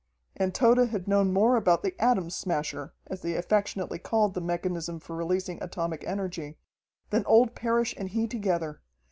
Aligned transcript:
And 0.35 0.55
Tode 0.55 0.87
had 0.89 1.07
known 1.07 1.31
more 1.31 1.55
about 1.55 1.83
the 1.83 1.93
Atom 1.99 2.31
Smasher 2.31 2.95
as 3.05 3.21
they 3.21 3.35
affectionately 3.35 3.99
called 3.99 4.33
the 4.33 4.41
mechanism 4.41 4.99
for 4.99 5.15
releasing 5.15 5.61
atomic 5.61 6.03
energy 6.07 6.57
than 7.11 7.23
old 7.27 7.53
Parrish 7.53 7.93
and 7.95 8.09
he 8.09 8.25
together. 8.27 8.81